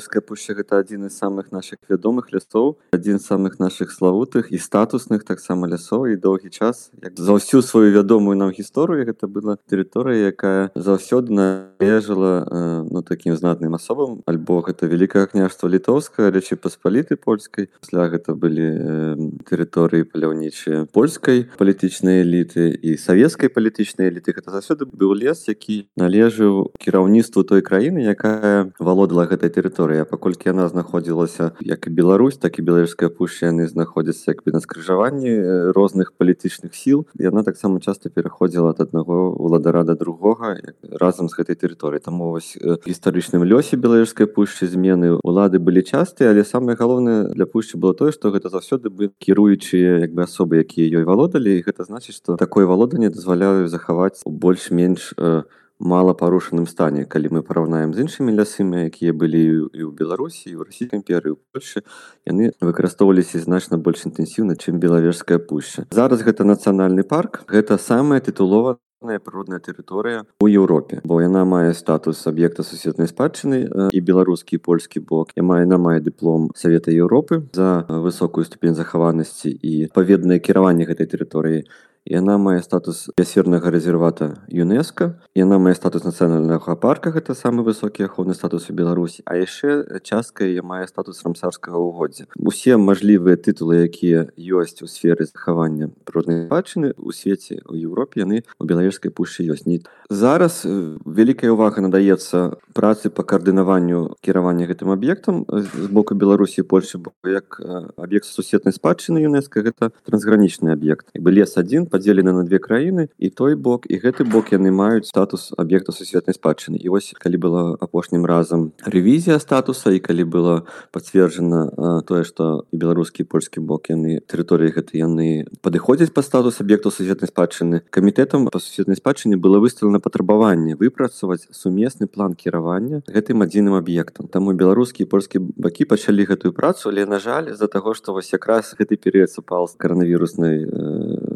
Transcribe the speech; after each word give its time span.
беларуская 0.00 0.22
пушча 0.24 0.54
гэта 0.54 0.80
адзін 0.80 1.08
з 1.08 1.12
самых 1.12 1.52
наших 1.52 1.78
вядомых 1.88 2.32
лясоў 2.32 2.78
адзін 2.96 3.20
з 3.20 3.24
самых 3.28 3.60
наших 3.60 3.92
славутых 3.92 4.48
і 4.50 4.56
статусных 4.56 5.24
таксама 5.28 5.68
лясоў 5.68 6.08
і 6.08 6.16
доўгі 6.16 6.48
час 6.48 6.90
як 7.04 7.20
за 7.20 7.36
ўсю 7.36 7.60
сваю 7.60 7.92
вядомую 7.92 8.36
нам 8.36 8.48
гісторыю 8.48 9.04
гэта 9.04 9.28
была 9.28 9.60
тэрыторыя 9.68 10.32
якая 10.32 10.72
заўсёды 10.74 11.36
належала 11.36 12.48
э, 12.48 12.84
ну 12.88 13.02
таким 13.02 13.36
знатным 13.36 13.74
асобам 13.76 14.22
альбо 14.24 14.64
гэта 14.64 14.88
вялікае 14.88 15.26
княжства 15.26 15.68
літоўская 15.68 16.32
рэчы 16.32 16.56
паспаліты 16.56 17.20
польскай 17.20 17.68
пасля 17.68 18.08
гэта 18.08 18.32
былі 18.32 18.68
э, 18.72 19.16
тэрыторыі 19.44 20.08
паляўнічыя 20.08 20.88
польскай 20.96 21.44
палітычнай 21.60 22.24
эліты 22.24 22.72
і 22.72 22.96
савецкай 22.96 23.52
палітычнай 23.52 24.08
эліты. 24.08 24.32
Гэта 24.32 24.50
заўсёды 24.50 24.88
быў 24.88 25.12
лес 25.12 25.44
які 25.48 25.84
належыў 25.96 26.72
кіраўніцтву 26.80 27.44
той 27.44 27.60
краіны 27.60 28.00
якая 28.00 28.72
валодала 28.78 29.26
гэтай 29.26 29.50
тэрыторыі 29.50 29.89
паколькі 30.10 30.50
яна 30.50 30.68
знаходзілася 30.68 31.52
як 31.60 31.86
і 31.86 31.90
Беларусь 31.90 32.38
так 32.38 32.58
і 32.58 32.62
беларуская 32.62 33.10
пушча 33.10 33.50
яны 33.50 33.66
знаходзяцца 33.68 34.32
як 34.32 34.44
бы 34.44 34.52
на 34.52 34.60
скрыжаванні 34.60 35.72
розных 35.76 36.12
палітычных 36.16 36.74
сіл 36.74 37.06
яна 37.18 37.42
таксама 37.42 37.80
часто 37.80 38.10
пераходзіла 38.10 38.74
ад 38.74 38.80
аднаго 38.80 39.34
уладара 39.34 39.84
да 39.84 39.94
другога 39.94 40.56
разам 40.82 41.28
з 41.28 41.36
гэтай 41.36 41.56
тэрыторыі 41.56 42.00
там 42.00 42.18
вось 42.20 42.56
гістарычным 42.86 43.44
лёсе 43.44 43.76
беларускай 43.76 44.26
пушчы 44.26 44.66
змены 44.66 45.18
улады 45.22 45.58
былі 45.58 45.82
частыя 45.82 46.30
але 46.30 46.44
самае 46.44 46.76
галоўнае 46.76 47.34
для 47.34 47.46
пушчы 47.46 47.78
было 47.78 47.94
тое 47.94 48.12
што 48.12 48.30
гэта 48.30 48.48
заўсёды 48.48 48.90
бы 48.90 49.10
кіруючыя 49.18 50.00
як 50.06 50.14
бы 50.14 50.22
асобы 50.22 50.62
якія 50.64 51.00
ёй 51.00 51.04
валодалі. 51.04 51.62
Гэта 51.62 51.84
значыць 51.84 52.16
што 52.16 52.36
такое 52.36 52.66
валоданне 52.66 53.10
дазваляю 53.10 53.68
захаваць 53.68 54.22
больш-менш 54.26 55.14
у 55.16 55.44
мала 55.80 56.12
парушаным 56.12 56.66
стане 56.68 57.04
калі 57.04 57.32
мы 57.36 57.42
параўнаем 57.42 57.96
з 57.96 58.04
іншымі 58.04 58.36
лясамі 58.36 58.86
якія 58.92 59.16
былі 59.16 59.72
і 59.72 59.82
ў 59.88 59.90
беларусі 59.96 60.52
у 60.60 60.68
расійскай 60.68 61.00
імперыі 61.00 61.40
Польшы 61.50 61.82
яны 62.28 62.52
выкарыстоўваліся 62.60 63.40
значна 63.40 63.80
больш 63.80 64.04
інтэнсіўна 64.04 64.60
чым 64.60 64.76
белавежская 64.78 65.40
пушча 65.40 65.88
зараз 65.90 66.22
гэта 66.22 66.44
нацыянальны 66.44 67.02
парк. 67.02 67.42
Гэта 67.48 67.80
самая 67.80 68.20
тытулова 68.20 68.76
прыродная 69.00 69.60
тэрыторыя 69.64 70.24
у 70.44 70.46
Еўропе 70.46 71.00
бо 71.04 71.20
яна 71.24 71.44
мае 71.48 71.72
статус 71.72 72.20
аб'екта 72.28 72.62
сусветнай 72.62 73.08
спадчыны 73.08 73.88
і 73.96 74.00
беларускі 74.00 74.60
польскі 74.60 75.00
бок. 75.00 75.32
Я 75.36 75.42
мае 75.42 75.64
на 75.64 75.78
мае 75.80 76.00
дыплом 76.04 76.50
савета 76.54 76.92
Еўропы 76.92 77.48
за 77.56 77.88
высокую 77.88 78.44
ступень 78.44 78.76
захаванасці 78.76 79.48
і 79.48 79.88
паведнае 79.96 80.38
кіраванне 80.38 80.84
гэтай 80.84 81.08
тэрыторыі 81.08 81.64
яна 82.06 82.38
мае 82.38 82.62
статус 82.62 83.10
бясфернага 83.18 83.70
рэзервата 83.70 84.40
ЮНЕСКО. 84.48 85.20
Яна 85.36 85.58
мае 85.58 85.74
статус 85.74 86.04
нацыянальнага 86.04 86.76
парка 86.80 87.12
гэта 87.12 87.34
самы 87.34 87.62
высокі 87.62 88.08
ахоўны 88.08 88.34
статус 88.34 88.70
у 88.70 88.74
Беларусі. 88.74 89.22
А 89.26 89.36
яшчэ 89.36 90.00
частка 90.02 90.44
я 90.48 90.62
мае 90.62 90.88
статус 90.88 91.20
рамсарскага 91.24 91.76
ўгоддзя. 91.76 92.26
Усе 92.40 92.76
мажлівыя 92.80 93.36
тытулы 93.36 93.84
якія 93.84 94.32
ёсць 94.36 94.80
у 94.80 94.88
сферы 94.88 95.28
захавання 95.28 95.92
прыроднай 96.08 96.48
бачыны 96.48 96.96
у 96.96 97.12
свеце 97.12 97.60
у 97.68 97.76
Еўропе 97.76 98.24
яны 98.24 98.42
у 98.58 98.64
беларускай 98.64 99.12
пушчы 99.12 99.44
ёсць. 99.44 99.68
Ні. 99.68 99.84
Зараз 100.08 100.64
вялікая 101.04 101.52
ўвага 101.52 101.84
надаецца 101.84 102.56
працы 102.72 103.12
по 103.12 103.22
каардынаванню 103.22 104.16
кіравання 104.24 104.66
гэтым 104.66 104.90
аб'ектам 104.96 105.44
з 105.46 105.86
боку 105.92 106.16
беларусі 106.16 106.64
Польшы 106.64 106.98
як 107.28 107.60
аб'ект 107.96 108.26
сусветнай 108.26 108.72
спадчыны 108.72 109.20
ЮНЕСКО 109.20 109.62
гэта 109.62 109.92
трансгранічны 110.08 110.72
аб'ект. 110.72 111.12
Бы 111.14 111.30
лес 111.30 111.54
адзін 111.60 111.89
падзелены 111.90 112.32
на 112.32 112.44
две 112.46 112.58
краіны 112.62 113.08
і 113.18 113.30
той 113.30 113.54
бок 113.58 113.86
і 113.90 113.98
гэты 113.98 114.24
бок 114.24 114.52
яны 114.54 114.70
маюць 114.70 115.10
статус 115.10 115.50
аб'екта 115.58 115.92
сусветнай 115.92 116.34
спадчыны. 116.34 116.78
І 116.78 116.88
вось 116.88 117.12
калі 117.18 117.36
было 117.36 117.62
апошнім 117.80 118.24
разам 118.24 118.70
рэвізія 118.86 119.38
статуса 119.42 119.90
і 119.90 119.98
калі 119.98 120.24
было 120.24 120.54
пацверджана 120.92 122.02
тое 122.06 122.24
што 122.24 122.64
і 122.70 122.76
беларускі 122.76 123.26
польскі 123.26 123.60
бок 123.60 123.90
яны 123.90 124.20
тэрыторыі 124.26 124.74
гэты 124.74 125.02
яны 125.02 125.46
падыходзяць 125.60 126.14
па 126.14 126.22
статус 126.22 126.60
аб'екту 126.62 126.94
сусветнай 126.94 127.28
спадчыны 127.28 127.82
камітэтам 127.90 128.46
па 128.46 128.62
сусветнай 128.62 128.96
спадчыне 128.96 129.36
было 129.36 129.58
выставлена 129.58 130.00
патрабаванне 130.00 130.78
выпрацаваць 130.78 131.50
сумесны 131.50 132.06
план 132.06 132.34
кіравання 132.34 133.02
гэтым 133.08 133.42
адзіным 133.42 133.74
аб'ектам. 133.74 134.28
Таму 134.28 134.54
беларускі 134.54 135.04
польскі 135.04 135.42
бакі 135.56 135.84
пачалі 135.84 136.24
гэтую 136.24 136.52
працу 136.52 136.90
але 136.90 137.06
на 137.06 137.18
жаль 137.18 137.52
з-за 137.52 137.68
таго 137.68 137.94
што 137.94 138.12
вось 138.12 138.32
якраз 138.32 138.74
гэты 138.78 138.96
перыяд 138.96 139.30
супал 139.30 139.68
з 139.68 139.74
каранавіруснай 139.74 140.64
э, 140.64 141.29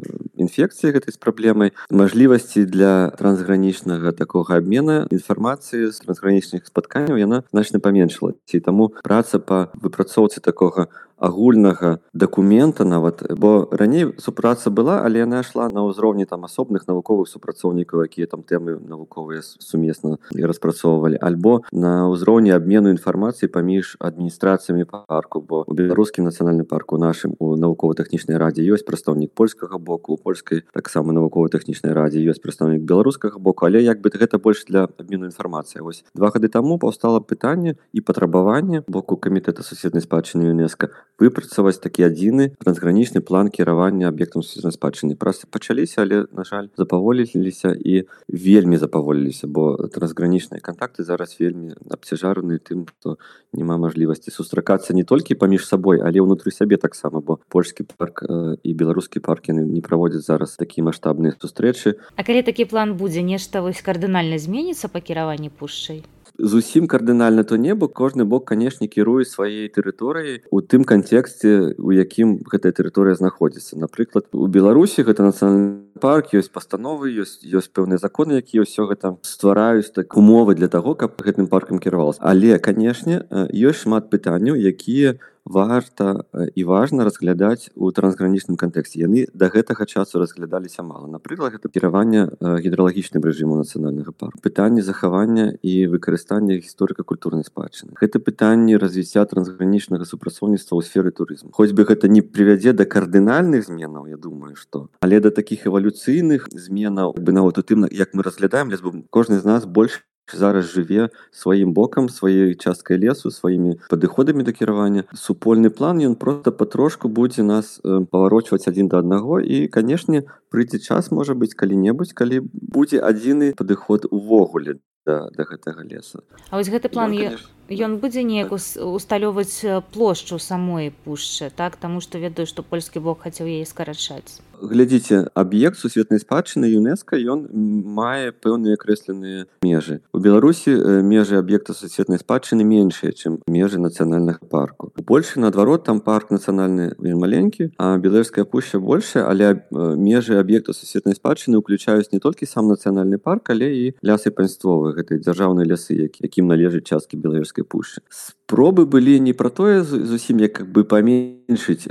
інфекцыі 0.45 0.93
гэтай 0.95 1.13
з 1.15 1.19
праблемай 1.19 1.73
мажлівасці 1.91 2.65
для 2.69 3.11
трансгранічнага 3.19 4.13
такога 4.13 4.61
абмена 4.61 5.09
інфармацыі 5.11 5.91
з 5.91 5.97
трансгранічных 6.05 6.69
спатканняў 6.69 7.19
яна 7.21 7.43
значна 7.51 7.81
паменшыла 7.81 8.37
ці 8.45 8.61
таму 8.61 8.93
праца 9.03 9.41
па 9.41 9.73
выпрацоўцы 9.75 10.45
такога 10.45 10.89
агульнага 11.17 11.99
дакумента 12.13 12.85
нават. 12.85 13.23
Бо 13.39 13.69
раней 13.71 14.13
супраца 14.19 14.71
была 14.71 15.03
але 15.05 15.25
яна 15.25 15.41
ішла 15.41 15.69
на 15.69 15.85
ўзроўні 15.87 16.27
там 16.27 16.45
асобных 16.45 16.87
навуковых 16.89 17.29
супрацоўнікаў 17.29 18.05
якія 18.05 18.27
там 18.27 18.43
тэмы 18.43 18.79
навуковыя 18.81 19.43
сумесна 19.43 20.19
распрацоўвалі. 20.33 21.19
Альбо 21.21 21.63
на 21.73 22.09
ўзроўні 22.11 22.51
абмену 22.55 22.91
інфармацыі 22.91 23.49
паміж 23.49 23.97
адміністрацыямі 24.01 24.85
парку 24.85 25.41
бо 25.41 25.65
у 25.67 25.75
беларускім 25.75 26.25
нацыянальным 26.25 26.67
парку 26.67 26.99
нашым 26.99 27.37
у 27.39 27.57
навукова-тэхнічнай 27.57 28.39
радзе 28.39 28.65
ёсць 28.65 28.85
прадстаўнік 28.85 29.33
польскага 29.35 29.79
боку 29.79 30.15
у 30.15 30.17
польскай 30.17 30.65
таксама 30.73 31.13
навукова-тэхнічнай 31.13 31.93
радзе 31.93 32.21
ёсць 32.25 32.43
прадстаўнік 32.43 32.83
беларускага 32.83 33.39
боку. 33.39 33.67
Але 33.67 33.83
як 33.83 34.01
бы 34.01 34.11
гэта 34.11 34.39
больш 34.39 34.65
для 34.69 34.89
абмену 34.99 35.27
інфармацыі? 35.27 35.83
Вось 35.83 36.05
два 36.15 36.31
гады 36.31 36.49
таму 36.49 36.79
паўстала 36.79 37.21
пытанне 37.21 37.77
і 37.93 38.01
патрабаванне 38.01 38.83
боку 38.89 39.17
камітэта 39.17 39.63
сусветнай 39.63 40.03
спадчыны 40.03 40.51
ЮНЕСКО 40.51 40.91
выпрацаваць 41.19 41.79
такі 41.79 42.07
адзіны 42.11 42.51
трансгранічны 42.59 43.21
план 43.21 43.49
кіравання 43.49 44.09
аб'ектам 44.11 44.43
сусветнай 44.43 44.75
спадчыны. 44.75 45.15
Працы 45.15 45.47
пачаліся 45.51 46.03
але 46.03 46.27
на 46.33 46.45
жаль 46.45 46.69
запаволіліся 46.77 47.75
і 47.75 48.07
вельмі 48.29 48.77
запаволіліся 48.77 49.47
бо 49.47 49.77
трансгранічныя 49.89 50.61
контакты 50.61 51.05
зараз 51.05 51.37
вельмі 51.39 51.75
абцяжараны 51.91 52.59
тым 52.59 52.87
што 52.91 53.17
няма 53.53 53.79
мажлівасці 53.79 54.35
сустракацца 54.35 54.95
не 54.95 55.05
толькі 55.05 55.39
паміж 55.39 55.67
сабой 55.67 56.03
але 56.03 56.19
ўнутры 56.19 56.51
сябе 56.51 56.77
таксама 56.77 57.21
бо 57.21 57.39
польскі 57.49 57.87
парк 57.87 58.25
і 58.63 58.71
беларускі 58.75 59.21
парк 59.21 59.55
яны 59.55 59.63
не 59.63 59.81
праводзяць 59.81 60.27
зараз 60.27 60.59
такі 60.59 60.83
маштабныя 60.83 61.39
сустрэчы. 61.39 61.95
А 62.17 62.23
калі 62.27 62.43
такі 62.43 62.67
план 62.67 62.99
будзе 62.99 63.23
нешта 63.23 63.63
вось 63.63 63.83
кардынальна 63.83 64.39
зменіцца 64.39 64.91
па 64.91 64.99
кіраванні 64.99 65.51
пушчай 65.51 66.03
зусім 66.39 66.87
кардынальна 66.89 67.45
то 67.45 67.57
небо 67.57 67.89
кожны 67.89 68.25
бок 68.25 68.47
канешне 68.49 68.89
кіруе 68.89 69.25
сваёй 69.25 69.69
тэрыторыяй 69.69 70.43
у 70.51 70.61
тым 70.61 70.85
кантэксце 70.85 71.75
у 71.79 71.95
якім 71.95 72.41
гэтая 72.51 72.73
тэрыторыя 72.73 73.15
знаходзіцца 73.15 73.79
напрыклад 73.79 74.27
у 74.33 74.47
беларусі 74.47 75.07
гэта 75.07 75.23
нацыянальны 75.23 76.01
парк 76.01 76.35
ёсць 76.35 76.51
пастановы 76.51 77.15
ёсць 77.15 77.39
ёсць 77.45 77.71
пэўныя 77.71 78.03
законы 78.03 78.43
якія 78.43 78.67
ўсё 78.67 78.91
гэта 78.91 79.15
ствараюць 79.23 79.95
так 79.95 80.17
умовы 80.17 80.59
для 80.59 80.69
таго 80.69 80.95
каб 80.95 81.15
гэтым 81.23 81.47
паркам 81.47 81.79
кіравалася 81.79 82.19
але 82.23 82.59
канешне 82.59 83.23
ёсць 83.51 83.87
шмат 83.87 84.11
пытанняў 84.11 84.59
якія 84.59 85.15
у 85.15 85.34
варта 85.45 86.25
і 86.55 86.65
важна 86.65 87.05
разглядаць 87.05 87.71
у 87.75 87.91
трансгранічным 87.93 88.57
кантэксце. 88.57 89.01
Яны 89.05 89.27
да 89.35 89.49
гэтага 89.49 89.87
часу 89.87 90.19
разглядаліся 90.19 90.83
мала. 90.83 91.07
Напрыклад 91.07 91.57
гэта 91.57 91.69
кіраванне 91.69 92.33
гідралагічным 92.41 93.23
рэжыму 93.23 93.57
нацыянальнага 93.61 94.13
парку. 94.13 94.41
Пытанне 94.41 94.83
захавання 94.83 95.55
і 95.63 95.87
выкарыстання 95.89 96.59
гісторыка-культурнай 96.59 97.45
спадчыны. 97.45 97.95
Гэта 98.01 98.19
пытанне 98.19 98.79
развіцця 98.79 99.25
трансгранічнага 99.25 100.05
супрацоўніцтва 100.05 100.79
ў 100.79 100.83
сферы 100.83 101.11
турызму. 101.13 101.53
Хоць 101.53 101.73
бы 101.73 101.85
гэта 101.85 102.09
не 102.09 102.23
прывядзе 102.23 102.73
да 102.73 102.85
кардынальных 102.85 103.67
зменаў 103.67 104.07
я 104.09 104.17
думаю 104.17 104.57
што 104.57 104.89
але 105.01 105.21
да 105.21 105.31
такіх 105.31 105.67
эвалюцыйных 105.71 106.49
зменаў 106.51 107.15
бы 107.19 107.33
нават 107.33 107.59
у 107.59 107.63
тым 107.63 107.87
як 107.91 108.15
мы 108.15 108.23
разглядаем 108.23 108.71
лес 108.71 108.83
кожны 109.11 109.39
з 109.39 109.45
нас 109.45 109.65
больш 109.67 110.03
зараз 110.33 110.65
жыве 110.73 111.11
сваім 111.33 111.73
бокам 111.77 112.09
сваёй 112.09 112.55
часткай 112.57 112.97
лесу 112.97 113.31
сваімі 113.31 113.77
падыходамі 113.91 114.47
да 114.47 114.53
кіравання 114.57 115.05
супольны 115.13 115.69
план 115.69 116.01
ён 116.01 116.17
просто 116.17 116.53
патрошку 116.53 117.09
будзе 117.09 117.43
нас 117.43 117.81
паварочваць 117.85 118.65
адзін 118.69 118.89
да 118.89 119.05
аднаго 119.05 119.41
і 119.41 119.69
канешне 119.69 120.25
прыйдзе 120.49 120.81
час 120.81 121.11
можа 121.11 121.35
быць 121.35 121.53
калі-небудзь 121.53 122.17
калі 122.17 122.41
будзе 122.55 123.05
адзіны 123.05 123.53
падыход 123.59 124.09
увогуле 124.11 124.81
да, 125.07 125.29
да 125.37 125.45
гэтага 125.45 125.85
леса. 125.85 126.25
А 126.51 126.57
вось 126.57 126.73
гэты 126.73 126.89
план 126.89 127.13
ён, 127.13 127.37
ён 127.71 127.99
будзе 127.99 128.23
неяк 128.23 128.53
усталёваць 128.53 129.85
плошчу 129.93 130.39
самой 130.39 130.93
пушчы 131.05 131.51
так? 131.55 131.77
Таму 131.77 132.01
што 132.01 132.19
ведаю 132.19 132.47
што 132.47 132.63
польскі 132.63 133.01
бок 133.01 133.25
хацеў 133.25 133.47
яе 133.47 133.65
скарачаць. 133.65 134.41
Глядзіце 134.61 135.29
аб'ект 135.35 135.77
сусветнай 135.77 136.21
спадчыны 136.21 136.65
ЮНЕСКА 136.71 137.19
ён 137.19 137.49
мае 137.53 138.33
пэўныя 138.33 138.77
крэсленыя 138.81 139.47
межы. 139.63 140.01
У 140.13 140.19
беларусі 140.19 140.73
э, 140.73 141.03
межы 141.03 141.37
аб'екта 141.37 141.75
сусветнай 141.75 142.19
спадчыны 142.19 142.65
меншыя 142.65 143.13
чым 143.13 143.41
межы 143.47 143.79
нацыянальных 143.79 144.41
парку 144.49 144.93
больше 144.97 145.41
наадварот 145.41 145.85
там 145.85 146.01
парк 146.01 146.31
нацыянальны 146.31 146.95
маленькі 146.99 147.71
а 147.79 147.99
беларуская 147.99 148.45
пуща 148.45 148.79
большая 148.79 149.29
але 149.29 149.45
э, 149.45 149.95
межы 149.97 150.39
аб'екта 150.39 150.73
сусветнай 150.73 151.15
спадчыны 151.15 151.59
уключаюць 151.59 152.13
не 152.13 152.19
толькі 152.19 152.47
сам 152.47 152.69
нацыянальны 152.69 153.19
парк 153.19 153.51
але 153.51 153.69
і 153.75 153.95
лясы 154.03 154.31
паньствовы 154.31 154.95
гэтай 154.95 155.19
дзяржаўнай 155.19 155.67
лясы 155.67 155.95
які 155.95 156.25
якім 156.25 156.49
належыць 156.49 156.87
часткі 156.87 157.17
беларускай 157.55 157.65
пушчы 157.65 158.03
спробы 158.11 158.87
былі 158.87 159.19
не 159.21 159.33
пра 159.33 159.51
тое 159.51 159.83
зусім 159.83 160.39
як 160.39 160.67
бы 160.67 160.85
паменшыць 160.85 161.87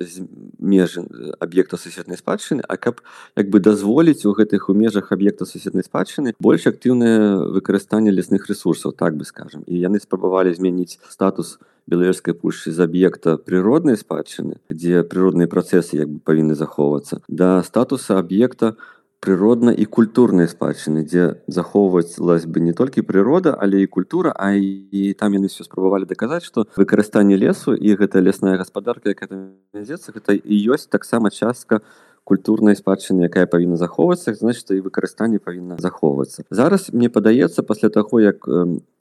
межы 0.59 1.03
аб'екта 1.39 1.77
сусветнай 1.77 2.17
спадчыны 2.17 2.61
а 2.67 2.77
каб 2.77 3.01
як 3.35 3.49
бы 3.49 3.59
дазволіць 3.59 4.25
у 4.25 4.33
гэтых 4.33 4.69
у 4.69 4.73
межах 4.73 5.11
аб'екта 5.11 5.45
сусветнай 5.45 5.83
спадчыны 5.83 6.33
больш 6.39 6.67
актыўнае 6.67 7.51
выкарыстанне 7.55 8.11
лясных 8.11 8.49
ресурсаў 8.49 8.91
так 8.91 9.15
бы 9.15 9.25
скажем. 9.25 9.63
І 9.67 9.79
яны 9.79 9.99
спрабавалі 9.99 10.53
змяніць 10.53 10.99
статус 11.09 11.59
беларускай 11.87 12.33
пушчы 12.33 12.71
з 12.71 12.79
аб'екта 12.83 13.37
прыроднай 13.37 13.97
спадчыны 13.97 14.59
дзе 14.69 15.03
прыродныя 15.03 15.47
працэсы 15.47 15.97
як 15.97 16.09
бы 16.09 16.19
павінны 16.19 16.55
захоўвацца 16.55 17.21
да 17.27 17.63
статуса 17.63 18.19
аб'екта 18.19 18.75
прыродна 19.23 19.71
і 19.71 19.85
культурнай 19.87 20.49
спадчыны 20.51 21.03
дзе 21.07 21.39
захоўваць 21.47 22.19
бы 22.19 22.59
не 22.59 22.75
толькі 22.75 23.05
прырода 23.07 23.55
але 23.55 23.83
і 23.83 23.87
культура 23.87 24.35
а 24.35 24.51
і 24.59 25.03
там 25.19 25.39
яны 25.39 25.47
все 25.47 25.63
спрабавалі 25.63 26.09
даказаць 26.09 26.43
што 26.43 26.67
выкарыстанне 26.75 27.39
лесу 27.39 27.71
і 27.71 27.95
гэта 27.95 28.19
лясная 28.19 28.57
гаспадарка 28.59 29.15
як 29.15 29.23
вядзецца 29.31 30.11
гэта 30.11 30.35
і 30.35 30.55
ёсць 30.75 30.91
таксама 30.91 31.31
частка 31.31 31.79
культурнай 32.23 32.75
спадчыны 32.75 33.27
якая 33.27 33.45
павінна 33.45 33.77
захоўвацца 33.77 34.33
значит 34.33 34.71
і 34.71 34.81
выкарыстанне 34.81 35.39
павінна 35.39 35.77
захоўвацца. 35.79 36.43
Зараз 36.49 36.89
мне 36.93 37.09
падаецца 37.09 37.63
пасля 37.63 37.89
таго 37.89 38.19
як 38.19 38.47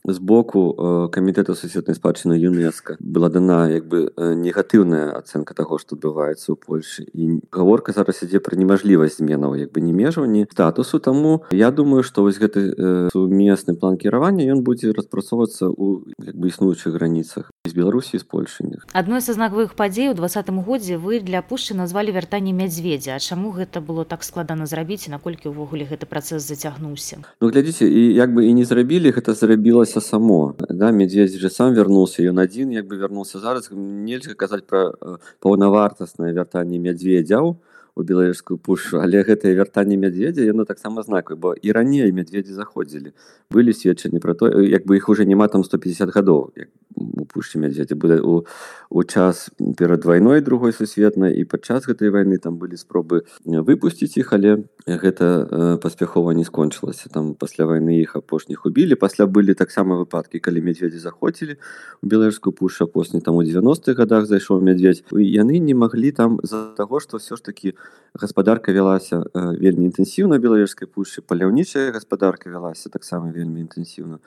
з 0.05 0.19
боку 0.19 0.75
камітэта 1.15 1.55
сусветнай 1.55 1.95
спадчыны 1.95 2.35
ЮНЕСКА 2.35 2.97
была 2.99 3.31
дана 3.31 3.71
як 3.71 3.87
бы 3.87 4.11
негатыўная 4.19 5.15
ацэнка 5.23 5.55
таго 5.55 5.79
што 5.79 5.95
адбываецца 5.95 6.51
ў 6.51 6.57
Польшы 6.59 7.07
і 7.15 7.39
гаворка 7.55 7.95
зараз 7.95 8.27
ідзе 8.27 8.43
пра 8.43 8.59
немажлівасць 8.59 9.23
зменаў 9.23 9.55
як 9.55 9.71
бы 9.71 9.81
не 9.81 9.95
межаў 9.95 10.27
ні 10.27 10.47
статусу. 10.51 10.99
Таму 10.99 11.47
я 11.55 11.71
думаю 11.71 12.03
што 12.03 12.27
вось 12.27 12.43
гэты 12.43 13.11
сумесны 13.15 13.79
план 13.79 13.97
кіравання 13.97 14.51
ён 14.51 14.67
будзе 14.67 14.91
распрацоўвацца 14.91 15.71
ў 15.71 16.03
як 16.19 16.35
бы 16.35 16.51
існуючых 16.51 16.99
граніцах 16.99 17.55
з 17.73 17.81
беларусі 17.81 18.21
з 18.21 18.29
польшыні 18.29 18.85
адной 18.93 19.25
са 19.25 19.33
знакавых 19.33 19.73
падзей 19.73 20.13
у 20.13 20.15
двадцатым 20.15 20.61
годзе 20.61 21.01
вы 21.01 21.25
для 21.25 21.41
пушчы 21.41 21.73
назвалі 21.73 22.13
вяртанне 22.13 22.53
мядзведзя 22.53 23.17
А 23.17 23.19
чаму 23.19 23.53
гэта 23.53 23.81
было 23.81 24.05
так 24.05 24.25
складана 24.25 24.67
зрабіць 24.67 25.09
наколькі 25.13 25.53
ўвогуле 25.53 25.85
гэты 25.85 26.09
працэс 26.09 26.41
зацягнуўся? 26.45 27.21
Ну 27.41 27.51
глядзіце 27.53 27.85
і 27.85 28.03
як 28.17 28.33
бы 28.33 28.49
і 28.49 28.53
не 28.57 28.65
зрабілі 28.65 29.13
гэта 29.13 29.37
зрабілася 29.37 30.01
само. 30.01 30.57
Да 30.59 30.91
медведь 30.91 31.37
же 31.37 31.51
сам 31.51 31.77
вярнулся 31.77 32.25
ён 32.25 32.41
адзін 32.41 32.73
як 32.73 32.89
бы 32.89 32.97
вярнулся 32.97 33.39
зараз. 33.39 33.69
Нельга 33.73 34.35
казаць 34.35 34.65
пра 34.65 34.97
паўнавартаснае 35.45 36.33
вяртанне 36.33 36.81
мядзведзяў 36.81 37.57
у 37.95 38.03
беларускую 38.03 38.59
пушу. 38.59 39.01
Але 39.05 39.23
гэтае 39.23 39.55
вяртанне 39.55 39.97
мядзведзя 39.97 40.43
яно 40.43 40.65
таксама 40.65 41.03
знакай 41.03 41.37
бо 41.37 41.55
і 41.55 41.73
раней 41.73 42.13
мядзведзі 42.13 42.55
заходзілі 42.55 43.13
былі 43.51 43.73
сведчанні 43.73 44.21
пра 44.21 44.35
то 44.35 44.49
як 44.49 44.87
бы 44.87 44.97
іх 44.97 45.09
уже 45.09 45.25
няма 45.25 45.49
там 45.49 45.65
150 45.65 46.09
гадоў 46.11 46.53
у 46.97 47.25
пушчы 47.25 47.59
мядзведзя 47.59 47.97
будзе 47.97 48.21
у 48.21 48.45
у 48.91 49.05
час 49.05 49.51
перад 49.77 50.05
вайной 50.05 50.41
другой 50.41 50.73
сусветнай 50.73 51.37
і 51.37 51.45
падчас 51.45 51.87
гэтай 51.87 52.09
вайны 52.09 52.39
там 52.39 52.57
былі 52.57 52.77
спробы 52.77 53.25
выпусціць 53.45 54.17
іх 54.17 54.33
але 54.33 54.65
гэта 54.87 55.25
э, 55.25 55.77
паспяхова 55.79 56.33
не 56.33 56.45
скончылася. 56.45 57.09
Там 57.09 57.35
пасля 57.35 57.67
вайны 57.67 58.03
іх 58.03 58.17
апошніх 58.17 58.67
убілі. 58.67 58.95
Пасля 58.95 59.27
былі 59.27 59.55
таксама 59.55 59.97
выпадкі 59.97 60.41
калі 60.41 60.61
мядзведзі 60.61 60.99
заходзілі 60.99 61.57
у 62.03 62.07
беларускую 62.07 62.53
пушу 62.53 62.85
апошні 62.85 63.21
там 63.21 63.37
у 63.37 63.43
90-х 63.43 63.95
годах 63.95 64.27
зайшоў 64.27 64.61
мядзведь 64.61 65.05
яны 65.13 65.59
не 65.59 65.75
маглі 65.75 66.13
там 66.13 66.41
з-за 66.43 66.75
таго 66.77 67.01
што 67.01 67.17
ўсё 67.17 67.37
ж 67.37 67.45
такі 67.45 67.75
гаспадарка 68.15 68.73
вялася 68.73 69.23
э, 69.23 69.57
вельмі 69.57 69.89
інтэнсіўна 69.89 70.39
беларускай 70.39 70.89
пушчы 70.89 71.23
паляўнічая 71.23 71.93
гаспадарка 71.93 72.51
вялася 72.51 72.91
таксама 72.91 73.33
вельмі 73.33 73.65
інтэнсіўна. 73.65 74.21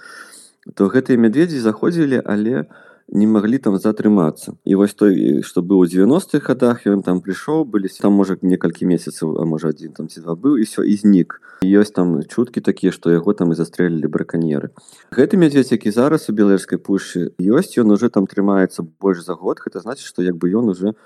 То 0.74 0.90
гэтыя 0.90 1.22
мядведзі 1.22 1.62
заходзілі 1.62 2.22
але 2.26 2.66
у 2.66 2.66
не 3.08 3.28
маглі 3.28 3.58
там 3.58 3.78
затрымацца. 3.78 4.58
І 4.66 4.76
вось 4.76 4.94
той 4.94 5.42
што 5.46 5.62
быў 5.62 5.86
у 5.86 5.86
90-х 5.86 6.42
годах 6.42 6.86
ён 6.90 7.04
там 7.06 7.22
прыйшоў 7.22 7.66
былі 7.66 7.90
там 8.02 8.14
можа 8.14 8.38
некалькі 8.42 8.86
месяцаў 8.90 9.38
а 9.38 9.46
можа 9.46 9.70
адзін 9.70 9.94
там 9.94 10.08
ці 10.10 10.22
два 10.26 10.34
быў 10.34 10.58
і 10.58 10.66
все 10.66 10.82
і 10.82 10.96
знік. 10.98 11.42
Ёсць 11.62 11.94
там 11.94 12.24
чуткі 12.26 12.62
такія 12.62 12.92
што 12.92 13.14
яго 13.14 13.34
там 13.34 13.54
і 13.54 13.56
застрэлілі 13.56 14.10
браканьеры. 14.10 14.74
Гэты 15.14 15.38
мядзведь 15.38 15.72
які 15.72 15.92
зараз 15.92 16.30
у 16.30 16.34
беларускай 16.34 16.82
пушы 16.82 17.32
ёсць 17.38 17.78
ён 17.78 17.94
уже 17.94 18.10
там 18.10 18.26
трымаецца 18.26 18.82
больш 18.82 19.22
за 19.22 19.38
год. 19.38 19.62
Гэта 19.62 19.86
значит 19.86 20.06
што 20.06 20.26
як 20.26 20.38
бы 20.38 20.50
ён 20.50 20.74
уже 20.74 20.98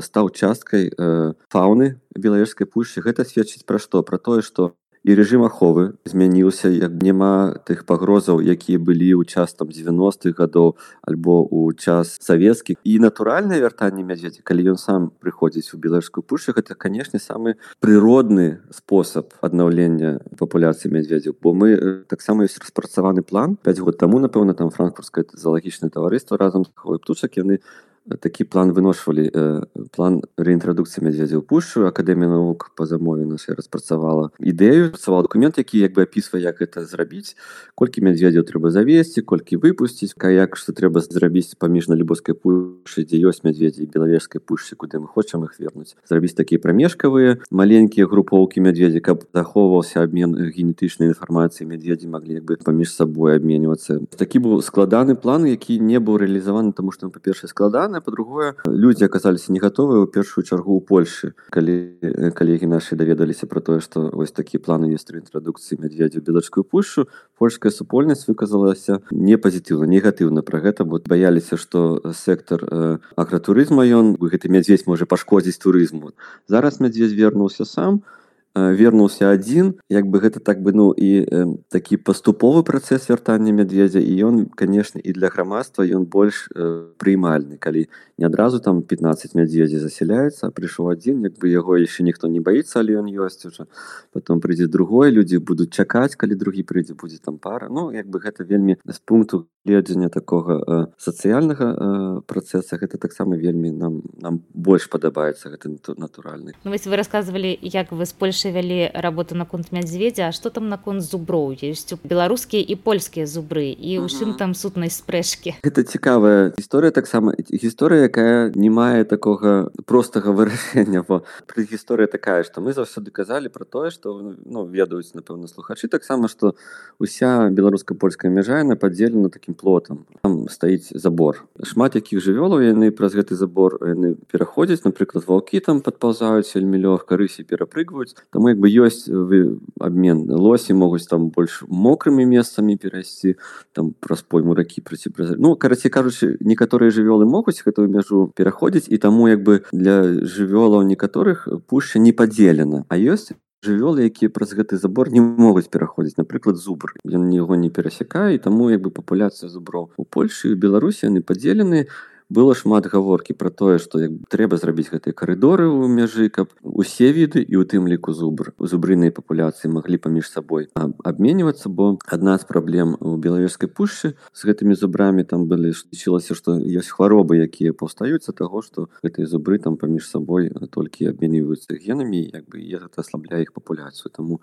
стаў 0.00 0.30
часткай 0.30 0.88
э, 0.88 1.32
фауны 1.52 2.00
беларускай 2.16 2.66
пушчы. 2.66 3.02
Гэта 3.04 3.24
сведчыць 3.24 3.66
пра 3.66 3.78
што? 3.82 4.02
Пра 4.02 4.18
тое 4.18 4.42
што 4.42 4.72
і 5.02 5.14
рэжым 5.18 5.42
аховы 5.42 5.98
змяніўся 6.06 6.70
як 6.70 6.94
няма 7.02 7.58
тых 7.66 7.82
пагрозаў 7.86 8.38
якія 8.38 8.78
былі 8.78 9.18
ў 9.18 9.26
час 9.26 9.54
там 9.58 9.74
90-х 9.74 10.38
гадоў 10.38 10.78
альбо 11.02 11.42
ў 11.42 11.74
час 11.74 12.14
савецкіх. 12.22 12.78
І 12.86 13.02
натуральнае 13.02 13.58
вяртанне 13.58 14.06
мядзведзя 14.06 14.46
калі 14.46 14.74
ён 14.74 14.78
сам 14.78 15.10
прыходзіць 15.18 15.74
у 15.74 15.80
беларускую 15.82 16.22
пушу 16.22 16.54
гэта 16.54 16.78
канешне 16.78 17.18
самы 17.18 17.58
прыродны 17.82 18.62
спосаб 18.70 19.34
аднаўлення 19.42 20.22
папуляцыі 20.38 20.94
мядзведзяў. 20.94 21.34
Бо 21.42 21.50
мы 21.50 22.06
таксама 22.06 22.46
ёсць 22.46 22.62
распрацаваны 22.62 23.26
план. 23.26 23.58
5 23.66 23.82
год 23.82 23.98
таму 23.98 24.22
напэўна 24.22 24.54
там 24.54 24.70
франкфуртскае 24.70 25.26
залагічнае 25.34 25.90
таварыства 25.90 26.38
разам 26.38 26.62
з 26.64 26.70
хвой 26.78 27.02
птушак 27.02 27.42
яны 27.42 27.58
такі 28.08 28.44
план 28.44 28.72
выношвалі 28.72 29.30
э, 29.30 29.62
план 29.94 30.22
рэінтрадукцыі 30.34 31.06
мядзведзя 31.06 31.38
ў 31.38 31.44
пушчу 31.46 31.86
акадэмія 31.86 32.34
навук 32.34 32.74
па 32.74 32.86
замове 32.86 33.24
нашай 33.26 33.54
распрацавала 33.54 34.34
ідэю 34.42 34.90
працаваў 34.90 35.26
документ 35.28 35.58
які 35.58 35.78
як 35.78 35.94
бы 35.94 36.02
апісвае 36.02 36.42
як 36.42 36.58
гэта 36.58 36.82
зрабіць 36.82 37.38
колькі 37.78 38.02
мядзведзяў 38.02 38.42
трэба 38.42 38.74
завесці 38.74 39.22
колькі 39.22 39.62
выпусціць 39.62 40.14
каяк 40.18 40.58
што 40.58 40.74
трэба 40.74 40.98
зрабіць 41.02 41.54
паміж 41.54 41.88
на 41.88 41.94
любоскай 41.94 42.34
пушы 42.34 43.06
дзе 43.06 43.22
ёсць 43.22 43.46
мядзведзі 43.46 43.86
белавежскай 43.86 44.42
пушчы 44.42 44.74
куды 44.74 44.98
мы 44.98 45.06
хочам 45.06 45.46
іх 45.46 45.62
вернуць 45.62 45.94
зрабіць 46.08 46.34
такія 46.34 46.58
прамежкавыя 46.58 47.38
маленькія 47.54 48.10
групоўкі 48.10 48.66
мядзведзі 48.66 48.98
каб 48.98 49.22
захоўваўся 49.30 50.02
абмен 50.02 50.34
генетычнай 50.50 51.14
інфармацыі 51.14 51.70
мядзведзі 51.70 52.10
маглі 52.10 52.42
як 52.42 52.44
бы 52.50 52.58
паміж 52.58 52.90
сабой 52.90 53.38
абменьвацца 53.38 54.02
такі 54.18 54.42
быў 54.42 54.58
складаны 54.66 55.14
план 55.14 55.46
які 55.46 55.78
не 55.78 56.02
быў 56.02 56.18
рэалізаваны 56.26 56.74
таму 56.74 56.90
што 56.90 57.06
па-першае 57.12 57.46
складана 57.46 57.91
складана 57.92 58.00
по-другое 58.00 58.54
людзі 58.66 59.04
аказаліся 59.04 59.52
не 59.52 59.60
гатовыя 59.60 60.00
ў 60.04 60.08
першую 60.08 60.44
чаргу 60.44 60.80
ў 60.80 60.82
Польшы 60.88 61.36
калі 61.52 62.32
калегі 62.32 62.66
нашы 62.66 62.96
даведаліся 62.96 63.46
про 63.46 63.60
тое 63.60 63.80
што 63.84 64.08
вось 64.12 64.32
такі 64.32 64.58
планы 64.58 64.88
ёсць 64.88 65.12
інтрадукцыі 65.12 65.80
мядзведзю 65.82 66.24
белачкую 66.24 66.64
пушу 66.64 67.06
польская 67.36 67.70
супольнасць 67.70 68.24
выказалася 68.28 69.04
не 69.10 69.36
пазітыўна 69.36 69.84
негатыўна 69.84 70.42
пра 70.42 70.60
гэта. 70.64 70.84
Бо 70.84 71.00
баяліся 71.04 71.56
што 71.56 72.00
сектор 72.16 72.64
э, 72.64 72.98
агратурызма 73.16 73.84
ён 73.84 74.16
гэты 74.16 74.48
мядзведь 74.48 74.86
можа 74.86 75.04
пашкодзіць 75.04 75.60
турызму 75.60 76.16
зараз 76.48 76.80
мядзведь 76.80 77.12
вернуўся 77.12 77.68
сам 77.68 78.00
то 78.00 78.21
вернуўся 78.54 79.32
адзін 79.32 79.80
як 79.88 80.06
бы 80.06 80.20
гэта 80.20 80.40
так 80.40 80.60
бы 80.60 80.72
ну 80.76 80.92
і 80.92 81.24
э, 81.24 81.46
такі 81.68 81.96
паступовы 81.96 82.62
працэс 82.62 83.08
вяртання 83.08 83.52
мядведзя 83.52 84.00
і 84.00 84.12
ён 84.28 84.34
канешне 84.52 85.00
і 85.00 85.12
для 85.12 85.28
грамадства 85.32 85.84
ён 85.84 86.04
больш 86.04 86.48
э, 86.52 86.92
прыймальны 87.00 87.56
калі 87.56 87.88
не 88.22 88.26
адразу 88.26 88.60
там 88.60 88.82
15 88.82 89.34
мядзведзі 89.34 89.82
засяляецца 89.82 90.50
прыйшоў 90.54 90.94
адзін 90.94 91.26
як 91.26 91.42
бы 91.42 91.50
яго 91.50 91.74
яшчэ 91.82 92.06
ніхто 92.06 92.30
не 92.30 92.38
баіцца 92.38 92.78
але 92.78 92.94
ён 93.02 93.10
ёсць 93.10 93.42
уже. 93.50 93.66
Потом 94.14 94.38
прыйдзе 94.38 94.70
другое 94.70 95.10
людзі 95.10 95.42
будуць 95.42 95.74
чакаць 95.74 96.14
калі 96.14 96.38
другі 96.38 96.62
прыйдзе 96.62 96.94
будзе 96.94 97.18
там 97.18 97.42
пара. 97.42 97.66
Ну 97.66 97.90
як 97.90 98.06
бы 98.06 98.22
гэта 98.22 98.46
вельмі 98.46 98.78
з 98.86 98.98
пункту 99.02 99.50
гледжання 99.64 100.08
такога 100.08 100.58
э, 100.58 100.86
сацыяльнага 100.98 101.66
э, 101.66 102.20
працэса 102.26 102.76
гэта 102.78 102.98
таксама 102.98 103.36
вельмі 103.36 103.70
нам 103.70 104.02
нам 104.18 104.42
больш 104.54 104.88
падабаецца 104.90 105.54
гэты 105.54 105.78
натуральны 105.96 106.54
ну, 106.64 106.70
вы 106.70 106.96
рассказывалі 106.96 107.58
як 107.62 107.92
вы 107.92 108.06
з 108.06 108.14
яшчэ 108.18 108.50
вялі 108.50 108.90
работу 108.94 109.34
наконт 109.34 109.70
мядзведзя 109.72 110.26
А 110.28 110.32
што 110.32 110.50
там 110.50 110.68
наконт 110.68 111.02
зуброў 111.02 111.54
ёсць 111.54 111.94
беларускія 112.02 112.62
і 112.62 112.74
польскія 112.74 113.26
зубры 113.26 113.70
і 113.70 114.02
ў 114.02 114.10
чым 114.10 114.34
там 114.34 114.54
сутнай 114.54 114.90
спрэчкі 114.90 115.62
гэта 115.62 115.86
цікавая 115.86 116.52
гісторыя 116.58 116.90
таксама 116.90 117.34
гісторыя 117.38 118.10
якая 118.12 118.52
не 118.52 118.68
мае 118.68 119.08
такога 119.08 119.72
простага 119.88 120.36
вырашэння 120.36 121.02
бо 121.08 121.24
гісторыя 121.56 122.06
такая 122.06 122.44
што 122.44 122.60
мы 122.60 122.76
заўсёды 122.76 123.08
казалі 123.08 123.48
пра 123.48 123.64
тое 123.64 123.88
што 123.88 124.12
ну 124.44 124.68
ведаюць 124.68 125.16
напэўна 125.16 125.48
слухачы 125.48 125.88
таксама 125.88 126.28
што 126.28 126.52
уся 127.00 127.48
беларуска-польская 127.48 128.28
мяжа 128.28 128.60
яна 128.60 128.76
падзелена 128.76 129.32
такім 129.32 129.54
плотам. 129.54 130.04
Там 130.22 130.48
стаіць 130.52 130.92
забор. 130.92 131.44
Шмат 131.62 131.96
якіх 131.96 132.20
жывёлаў 132.20 132.60
яны 132.60 132.90
праз 132.92 133.16
гэты 133.16 133.34
забор 133.38 133.78
яны 133.80 134.14
пераходзяць 134.28 134.84
напрыклад 134.84 135.24
ваўкі 135.26 135.60
там 135.64 135.80
падпаўзаюць 135.80 136.52
вельмі 136.54 136.82
лёгка 136.84 137.16
рысі 137.16 137.48
перапрыгваюць. 137.48 138.14
Таму 138.30 138.52
як 138.52 138.60
бы 138.60 138.68
ёсць 138.68 139.08
вы 139.08 139.58
абмен 139.80 140.28
лосі 140.28 140.74
могуць 140.74 141.08
там 141.08 141.30
больш 141.30 141.62
мокрымі 141.68 142.26
месцамі 142.28 142.76
перайсці 142.76 143.36
там 143.72 143.94
праз 143.98 144.22
пойму 144.22 144.54
ракі 144.54 144.82
праці 144.82 145.10
ну 145.38 145.56
карацей 145.56 145.90
кажучы 145.90 146.36
некаторыя 146.40 146.90
жывёлы 146.90 147.24
могуць 147.24 147.62
гэтую 147.62 147.88
мяжу 147.88 148.01
пераходзіць 148.34 148.88
і 148.88 148.98
таму 148.98 149.28
як 149.28 149.42
бы 149.42 149.62
для 149.72 150.02
жывёлаў 150.04 150.82
некаторых 150.88 151.48
пушча 151.68 151.98
не 151.98 152.12
падзелена 152.12 152.84
а 152.88 152.98
ёсць 152.98 153.32
жывёлы 153.62 154.10
якія 154.10 154.30
праз 154.34 154.54
гэты 154.58 154.76
забор 154.76 155.10
не 155.14 155.22
могуць 155.22 155.70
пераходзіць 155.70 156.18
напрыклад 156.18 156.56
зубр. 156.58 156.94
Ён 157.06 157.30
яго 157.30 157.54
не 157.54 157.70
перасякае 157.70 158.38
таму 158.42 158.70
як 158.70 158.82
бы 158.82 158.90
папуляцыя 158.90 159.48
зуброў 159.48 159.92
у 159.96 160.04
польльшы 160.04 160.54
беларусі 160.58 161.06
яны 161.06 161.22
падзелены 161.22 161.86
было 162.32 162.54
шмат 162.58 162.88
гаворкі 162.92 163.36
пра 163.38 163.52
тое 163.62 163.76
што 163.82 164.00
як 164.02 164.16
трэба 164.32 164.58
зрабіць 164.62 164.88
гэтыя 164.92 165.12
карыдоры 165.12 165.68
ў 165.68 165.92
мяжы 165.92 166.28
каб 166.32 166.52
усе 166.64 167.12
віды 167.12 167.44
і 167.44 167.60
у 167.60 167.64
тым 167.68 167.88
ліку 167.92 168.16
зубр 168.16 168.52
зубрынай 168.58 169.12
папуляцыі 169.12 169.72
маглі 169.76 170.00
паміж 170.06 170.32
сабой 170.32 170.68
абменьвацца 171.12 171.68
бо 171.68 171.96
адна 172.18 172.38
з 172.40 172.48
праблем 172.48 172.96
у 173.00 173.16
белавежскай 173.16 173.68
пушчы 173.68 174.14
з 174.32 174.48
гэтымі 174.48 174.78
зубрамі 174.78 175.28
там 175.28 175.46
былі 175.52 175.72
лічылася 175.72 176.38
што 176.38 176.58
ёсць 176.58 176.92
хваробы 176.96 177.40
якія 177.44 177.76
паўстаюцца 177.76 178.36
таго 178.42 178.64
што 178.66 178.88
гэтыя 179.04 179.28
зубры 179.28 179.60
там 179.62 179.76
паміж 179.76 180.08
сабой 180.08 180.50
толькі 180.72 181.12
абменьваюцца 181.12 181.76
генамі 181.76 182.24
як 182.32 182.48
бы 182.48 182.62
гэта 182.62 183.04
аслабляе 183.04 183.42
іх 183.42 183.52
папуляцыю. 183.52 184.12
Таму 184.12 184.40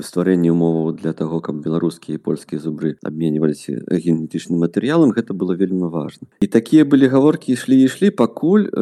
стварэнне 0.00 0.50
умоваў 0.52 0.92
для 0.96 1.12
таго 1.12 1.40
каб 1.40 1.60
беларускія 1.64 2.16
і 2.16 2.22
польскія 2.22 2.60
зубры 2.60 2.96
абменьваліся 3.02 3.84
генетычным 3.90 4.64
матэрыялам 4.64 5.12
гэта 5.12 5.34
было 5.34 5.54
вельмі 5.54 5.90
важна. 5.92 6.28
І 6.40 6.46
такія 6.46 6.84
былі 6.84 7.08
гаворкі 7.08 7.52
ішлі 7.52 7.78
ішлі 7.84 8.10
пакуль 8.10 8.66
э, 8.72 8.80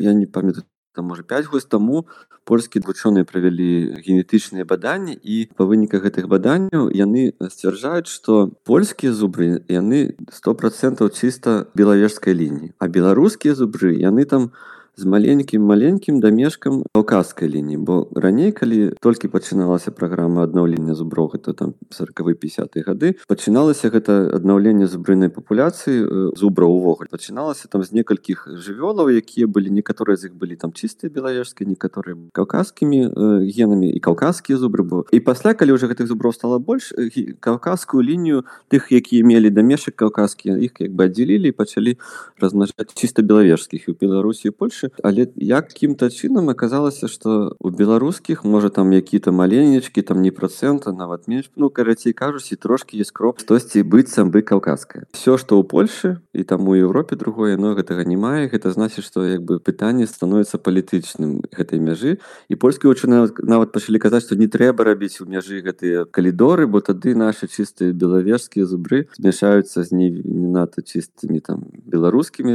я 0.00 0.14
не 0.14 0.26
памятаю 0.26 0.64
там 0.94 1.06
можа 1.06 1.22
5 1.22 1.46
год 1.46 1.66
таму 1.68 2.06
польскія 2.44 2.82
вучоныя 2.86 3.24
правялі 3.26 3.98
генетычныя 4.06 4.64
баданні 4.64 5.18
і 5.18 5.50
па 5.56 5.66
выніках 5.66 6.06
гэтых 6.06 6.28
баданняў 6.30 6.86
яны 6.94 7.34
сцвярджаюць 7.40 8.06
што 8.06 8.54
польскія 8.62 9.10
зубры 9.12 9.66
яны 9.66 10.14
сто 10.30 10.54
процентаў 10.54 11.10
чыста 11.10 11.66
белавежскай 11.74 12.36
лініі 12.38 12.70
а 12.78 12.86
беларускія 12.86 13.58
зубры 13.58 13.98
яны 13.98 14.24
там 14.24 14.54
у 14.54 14.73
з 14.96 15.04
маленькім 15.04 15.62
маленькім 15.62 16.20
дамешкам 16.20 16.82
каўказскай 16.94 17.48
лініі 17.50 17.82
бо 17.82 18.06
раней 18.14 18.52
калі 18.52 18.94
толькі 19.02 19.28
пачыналася 19.28 19.90
праграма 19.90 20.46
аднаўлення 20.46 20.94
зуброў 20.94 21.34
это 21.34 21.52
там 21.52 21.74
сороквы 21.90 22.34
50 22.34 22.78
гады 22.86 23.14
пачыналася 23.26 23.90
гэта 23.90 24.30
аднаўленне 24.38 24.86
зубрынай 24.86 25.34
папуляцыі 25.34 26.30
зубра 26.38 26.66
увогуле 26.66 27.10
пачыналася 27.10 27.66
там 27.68 27.82
з 27.82 27.90
некалькіх 27.90 28.46
жывёлаў 28.46 29.10
якія 29.10 29.50
былі 29.50 29.74
некаторыя 29.74 30.16
з 30.16 30.30
іх 30.30 30.38
былі 30.38 30.54
там 30.54 30.70
чыстыя 30.70 31.10
белавежскія 31.10 31.66
некаторыя 31.66 32.14
каўказскімі 32.30 33.50
генамі 33.50 33.90
і 33.90 33.98
каўказскія 33.98 34.58
зубры 34.62 34.86
бо 34.86 35.02
і 35.10 35.18
пасля 35.18 35.58
калі 35.58 35.74
ўжо 35.74 35.90
гэтых 35.90 36.06
зуброў 36.06 36.30
стала 36.38 36.62
больш 36.62 36.94
каўказскую 37.42 37.98
лінію 37.98 38.46
тых 38.70 38.94
якія 38.94 39.26
мелі 39.26 39.50
дамешак 39.50 39.98
каўказскія 39.98 40.54
іх 40.54 40.78
як 40.78 40.94
бы 40.94 41.10
аддзялілі 41.10 41.50
і 41.50 41.56
пачалі 41.58 41.98
размнажаць 42.38 42.94
чыста 42.94 43.26
белавежскіх 43.26 43.90
у 43.90 43.98
беларусі 43.98 44.54
польльшы 44.54 44.83
грошы 44.84 45.02
але 45.02 45.28
якім-то 45.36 46.10
чынам 46.10 46.50
аказалася 46.50 47.08
што 47.08 47.56
у 47.60 47.70
беларускіх 47.70 48.44
можа 48.44 48.68
там 48.68 48.92
які-то 48.92 49.32
маленечкі 49.32 50.02
там 50.02 50.22
не 50.22 50.30
процента 50.30 50.92
нават 50.92 51.28
менш 51.28 51.50
ну 51.56 51.70
карацей 51.70 52.12
кажуць 52.12 52.52
і 52.52 52.56
трошки 52.56 52.96
есть 52.96 53.12
кроп 53.12 53.40
штосьці 53.40 53.82
быццам 53.82 54.30
бы 54.30 54.42
каўказская 54.42 55.06
все 55.12 55.36
что 55.38 55.60
ў 55.60 55.64
польльше 55.64 56.20
і 56.32 56.44
там 56.44 56.68
у 56.68 56.74
Европе 56.74 57.16
другое 57.16 57.56
но 57.56 57.74
гэтага 57.74 58.04
не 58.04 58.16
мае 58.16 58.48
гэта 58.48 58.70
значит 58.70 59.04
что 59.04 59.24
як 59.24 59.42
бы 59.42 59.60
пытанне 59.60 60.06
становится 60.06 60.58
палітычным 60.58 61.42
гэтай 61.52 61.78
мяжы 61.78 62.18
і 62.48 62.54
польскі 62.56 62.88
вучаны 62.88 63.28
нават 63.42 63.72
пачалі 63.72 63.98
казаць 63.98 64.24
что 64.24 64.36
не 64.36 64.46
трэба 64.46 64.84
рабіць 64.84 65.20
у 65.20 65.26
мяжы 65.26 65.60
гэтыя 65.60 66.04
калідоры 66.10 66.66
бо 66.66 66.80
тады 66.80 67.14
наши 67.14 67.48
чыстыя 67.48 67.92
белавежскія 67.92 68.66
зубры 68.66 69.08
змяшаюцца 69.16 69.82
з 69.84 69.92
не 69.92 70.10
не 70.10 70.48
надта 70.48 70.82
чыстымі 70.82 71.40
там 71.40 71.64
беларускімі. 71.86 72.54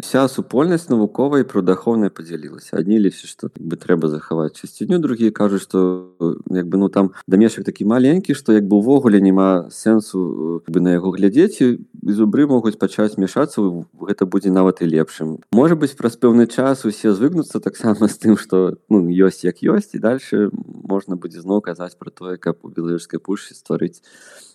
Вся 0.00 0.28
супольнасць 0.28 0.88
навуковай 0.88 1.44
про 1.44 1.61
прудахоўная 1.62 2.10
падзялілася 2.10 2.74
адні 2.82 2.98
лічаць 2.98 3.30
што 3.30 3.48
бы 3.54 3.78
трэба 3.78 4.10
захаваць 4.10 4.58
чысціню 4.58 4.98
другія 4.98 5.30
кажуць 5.30 5.62
што 5.62 6.10
як 6.50 6.66
бы 6.66 6.78
ну 6.82 6.88
там 6.90 7.12
дамешак 7.30 7.64
такі 7.64 7.86
маленькі 7.86 8.34
што 8.34 8.52
як 8.52 8.66
бы 8.66 8.82
увогуле 8.82 9.22
няма 9.22 9.70
сэнсу 9.70 10.62
бы 10.66 10.80
на 10.82 10.98
яго 10.98 11.14
глядзець 11.14 11.78
зубры 12.02 12.46
могуць 12.46 12.78
пачаць 12.78 13.16
мяшацца 13.16 13.62
гэта 14.02 14.26
будзе 14.26 14.50
нават 14.50 14.82
і 14.82 14.90
лепшым. 14.90 15.38
Можа 15.54 15.78
быць 15.78 15.94
праз 15.98 16.18
пэўны 16.18 16.46
час 16.50 16.84
усе 16.84 17.14
звыкнуцца 17.14 17.62
таксама 17.62 18.10
з 18.10 18.16
тым 18.18 18.34
што 18.36 18.78
ну 18.90 19.06
ёсць 19.06 19.46
як 19.46 19.62
ёсць 19.62 19.94
і 19.94 20.02
дальше 20.02 20.50
можна 20.52 21.16
будзе 21.16 21.40
зноў 21.40 21.62
казаць 21.62 21.94
пра 21.98 22.10
тое 22.10 22.36
каб 22.36 22.66
у 22.66 22.68
беларускай 22.68 23.22
пушчы 23.22 23.54
стварыць 23.54 24.02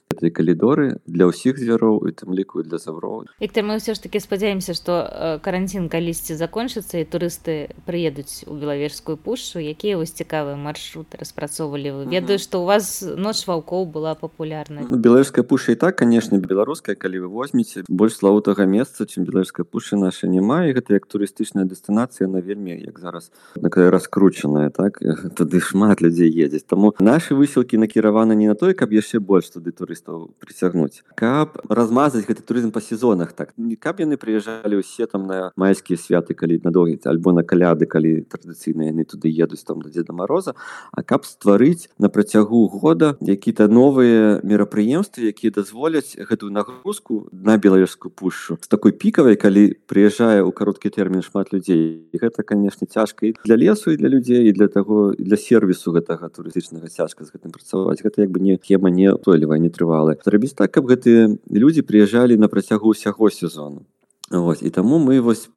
гэтыя 0.07 0.31
калідоры 0.31 0.85
для 1.05 1.27
ўсіх 1.27 1.59
звяроў 1.59 2.07
і 2.07 2.11
тым 2.15 2.31
ліку 2.31 2.63
для 2.63 2.79
завроў 2.79 3.27
Віктор 3.39 3.63
мы 3.67 3.77
ўсё 3.77 3.93
ж 3.93 3.99
таки 4.03 4.19
спадзяемся 4.23 4.73
што 4.73 5.39
каранцін 5.43 5.91
калісьці 5.91 6.39
закончыцца 6.39 7.03
і 7.03 7.07
турысты 7.07 7.75
прыедуць 7.83 8.47
у 8.47 8.55
белавежскую 8.55 9.17
пушчу. 9.17 9.59
Якія 9.59 9.97
вось 9.97 10.15
цікавыя 10.15 10.55
маршруты 10.55 11.19
распрацоўвалі 11.19 11.91
вы? 11.91 12.01
Ведаю 12.07 12.39
што 12.39 12.63
у 12.63 12.65
вас 12.65 13.03
ноч 13.03 13.43
ваўкоў 13.47 13.87
была 13.91 14.15
папулярна 14.15 14.87
ну, 14.87 14.97
беларуская 14.97 15.43
пуша 15.43 15.75
і 15.75 15.79
так 15.79 15.99
канешне 15.99 16.39
беларуская 16.39 16.95
калі 16.95 17.27
вы 17.27 17.29
возьмеце. 17.37 17.85
Больш 17.87 18.17
славутага 18.17 18.65
месца 18.65 19.05
чым 19.05 19.23
беларуская 19.29 19.63
пуша 19.63 19.95
наша 19.95 20.27
няма. 20.27 20.65
І 20.65 20.73
гэта 20.73 20.97
як 20.97 21.05
турыстычная 21.05 21.69
дэстынацыя 21.69 22.25
на 22.25 22.41
вельмі 22.41 22.73
як 22.73 22.99
зараз 22.99 23.29
такая 23.61 23.91
раскручаная 23.91 24.69
так? 24.69 24.97
Туды 25.37 25.61
шмат 25.61 26.01
людзей 26.01 26.33
едзець 26.33 26.65
таму 26.65 26.93
нашы 26.99 27.37
высілкі 27.37 27.77
накіраваны 27.77 28.33
не 28.33 28.49
на 28.49 28.55
тое 28.55 28.73
каб 28.73 28.89
яшчэ 28.91 29.21
больш 29.21 29.53
туды 29.53 29.71
турыстаў 29.71 30.33
прыцягнуць 30.41 31.05
каб 31.13 31.61
размазаць 31.69 32.25
гэты 32.25 32.41
турызм 32.41 32.73
па 32.73 32.81
сезонах 32.81 33.33
так? 33.37 33.53
Не 33.57 33.77
каб 33.77 34.01
яны 34.01 34.17
прыязджалі 34.17 34.81
ўсе 34.81 35.05
там 35.05 35.29
на 35.29 35.51
майскія 35.55 36.01
святы 36.01 36.33
калі 36.33 36.59
на 36.65 36.73
догляд 36.73 37.05
альбо 37.05 37.31
на 37.37 37.45
каляды 37.45 37.85
калі 37.85 38.25
традыцыйна 38.25 38.89
яны 38.89 39.05
туды 39.05 39.29
едуць 39.29 39.61
там 39.61 39.85
да 39.85 39.93
дзеда 39.93 40.13
мороза 40.13 40.57
а 40.91 41.03
каб 41.03 41.29
стварыць 41.29 41.89
на 42.01 42.09
працягу 42.09 42.67
года 42.67 43.15
які-то 43.21 43.67
новыя 43.67 44.41
мерапрыемствы 44.43 45.29
якія 45.29 45.53
дазволяць 45.53 46.17
гэтую 46.17 46.51
нагрузку 46.51 47.26
на 47.31 47.57
беларускую 47.57 48.11
пушчу 48.11 48.57
з 48.61 48.67
такой 48.67 48.91
пікавай 48.91 49.35
калі 49.35 49.75
прыязджае 49.89 50.41
ў 50.43 50.51
кароткі 50.55 50.91
тэрмін 50.93 51.23
шмат 51.25 51.51
людзей 51.53 52.07
і 52.11 52.15
гэта 52.21 52.43
канешне 52.43 52.87
цяжка 52.87 53.27
і 53.27 53.35
для 53.43 53.57
лесу 53.57 53.91
і 53.91 53.97
для 53.97 54.09
людзей 54.09 54.49
і 54.49 54.55
для 54.55 54.67
таго 54.67 55.13
для 55.17 55.37
сервісу 55.37 55.91
гэтага 55.91 56.29
турыстычнага 56.31 56.87
цяжка 56.87 57.27
з 57.27 57.33
гэтым 57.33 57.51
працаваць. 57.51 57.99
Гэта 58.03 58.23
як 58.23 58.31
бы 58.31 58.39
не 58.39 58.57
хема 58.57 58.89
не 58.89 59.11
тойлівая 59.11 59.59
не 59.59 59.69
трывала 59.69 60.15
зрабіць 60.23 60.55
так 60.55 60.71
каб 60.71 60.87
гэтыя 60.87 61.35
людзі 61.51 61.83
прыязджалі 61.83 62.37
на 62.37 62.47
працягу 62.47 62.95
ўсяго 62.95 63.29
сезону. 63.29 63.83
Вось 64.31 64.63
і 64.63 64.69
таму 64.69 64.99
мы 64.99 65.19
вось 65.21 65.49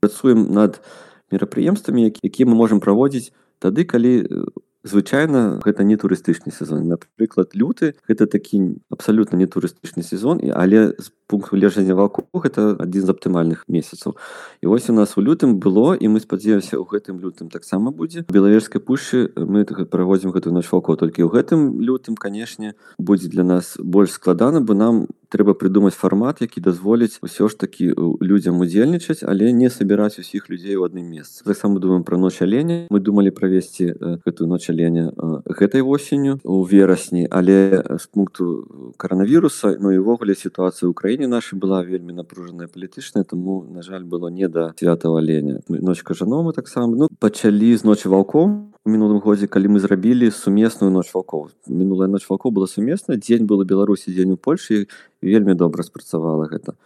працуем 0.00 0.52
над 0.52 0.80
мерапрыемствамі 1.30 2.10
якія 2.22 2.46
мы 2.46 2.54
можемм 2.54 2.80
праводзіць 2.80 3.34
тады 3.58 3.84
калі 3.84 4.26
звычайна 4.86 5.60
гэта 5.64 5.82
не 5.82 5.96
турыстычны 5.96 6.52
сезон. 6.52 6.86
Напрыклад 6.86 7.54
люты 7.54 7.94
гэта 8.06 8.26
такі 8.26 8.78
абсалютна 8.96 9.36
не 9.36 9.46
турыстычны 9.46 10.02
сезон 10.02 10.40
і 10.40 10.50
але 10.56 10.96
з 10.96 11.12
пункт 11.26 11.52
лежання 11.52 11.94
ваку 11.94 12.24
гэта 12.32 12.76
адзін 12.80 13.04
з 13.04 13.12
аптымальных 13.12 13.68
месяцаў 13.68 14.16
і 14.62 14.66
вось 14.72 14.88
у 14.88 14.94
нас 14.96 15.18
у 15.18 15.20
лютым 15.20 15.60
было 15.60 15.92
і 15.92 16.08
мы 16.08 16.22
спадзеемся 16.24 16.80
ў 16.80 16.86
гэтым 16.88 17.20
лютым 17.20 17.52
таксама 17.52 17.90
будзе 17.90 18.24
белавежскай 18.30 18.80
пушчы 18.80 19.28
мы 19.36 19.66
праводзім 19.66 20.32
гэтую 20.32 20.56
ноч 20.56 20.70
ваку 20.72 20.96
толькі 20.96 21.26
ў 21.26 21.30
гэтым 21.34 21.82
лютым 21.82 22.16
канешне 22.16 22.74
будзе 22.98 23.28
для 23.28 23.44
нас 23.44 23.76
больш 23.76 24.16
складана 24.16 24.64
бо 24.64 24.72
нам 24.74 25.06
трэба 25.28 25.58
прыдумаць 25.58 25.98
фармат 25.98 26.40
які 26.40 26.62
дазволіць 26.62 27.18
усё 27.26 27.50
ж 27.50 27.58
такі 27.58 27.90
людзям 28.22 28.62
удзельнічаць 28.62 29.26
але 29.26 29.50
не 29.52 29.70
сабіраць 29.70 30.18
усіх 30.22 30.48
людзей 30.48 30.78
у 30.78 30.86
адным 30.86 31.10
месцы 31.10 31.42
таксама 31.44 31.82
думаем 31.82 32.06
пра 32.06 32.16
ноч 32.16 32.38
аленя 32.46 32.86
мы 32.90 33.02
думалі 33.02 33.34
правесці 33.34 33.90
гэтую 34.22 34.46
ноч 34.46 34.70
аленя 34.70 35.10
гэтай 35.44 35.82
восенню 35.82 36.38
у 36.44 36.62
верасні 36.62 37.26
але 37.30 37.82
з 37.98 38.06
пункту 38.06 38.85
каранавіруса 38.96 39.76
ну 39.80 39.90
і 39.90 39.98
ўвогуле 39.98 40.38
сітуацыя 40.38 40.86
ў 40.86 40.94
краіне 40.94 41.26
наша 41.26 41.58
была 41.58 41.82
вельмі 41.82 42.14
напружаная 42.14 42.70
палітычная 42.70 43.24
тому 43.24 43.66
на 43.66 43.82
жаль 43.82 44.06
было 44.06 44.30
не 44.30 44.48
да 44.48 44.70
святого 44.78 45.18
леня 45.18 45.60
ноч 45.68 46.02
кажанома 46.06 46.52
таксама 46.52 46.94
ну 46.94 47.08
пачалі 47.18 47.74
з 47.74 47.82
ночы 47.82 48.06
ваўком 48.06 48.70
у 48.86 48.90
мінулым 48.90 49.18
годзе 49.18 49.50
калі 49.50 49.74
мы 49.74 49.82
зрабілі 49.82 50.30
сумесную 50.30 50.94
ноч 50.94 51.10
ваўкоў 51.10 51.50
мінулая 51.66 52.06
ноч 52.06 52.22
ваўкоў 52.30 52.54
была 52.54 52.70
сумесна 52.70 53.18
дзень 53.18 53.50
было 53.50 53.66
беларусі 53.66 54.14
дзень 54.14 54.36
у 54.36 54.38
польльшы 54.38 54.86
вельмі 55.18 55.58
добра 55.58 55.82
спрацавала 55.82 56.46
гэта 56.46 56.78